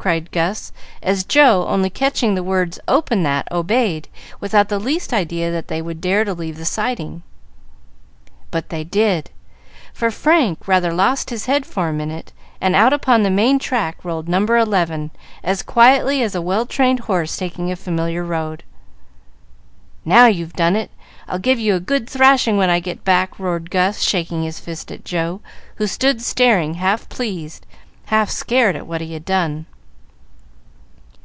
[0.00, 4.08] cried Gus, as Joe, only catching the words "Open that!" obeyed,
[4.40, 7.22] without the least idea that they would dare to leave the siding.
[8.50, 9.30] But they did,
[9.92, 12.32] for Frank rather lost his head for a minute,
[12.62, 14.38] and out upon the main track rolled No.
[14.42, 15.10] 11
[15.44, 18.64] as quietly as a well trained horse taking a familiar road.
[20.06, 20.90] "Now you've done it!
[21.28, 24.90] I'll give you a good thrashing when I get back!" roared Gus, shaking his fist
[24.90, 25.42] at Joe,
[25.74, 27.66] who stood staring, half pleased,
[28.06, 29.66] half scared, at what he had done.